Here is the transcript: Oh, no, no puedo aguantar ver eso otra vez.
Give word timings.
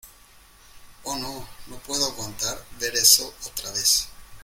Oh, 1.05 1.15
no, 1.15 1.47
no 1.67 1.75
puedo 1.85 2.03
aguantar 2.07 2.65
ver 2.79 2.95
eso 2.95 3.35
otra 3.45 3.69
vez. 3.69 4.09